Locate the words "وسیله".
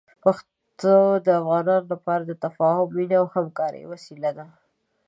3.91-4.29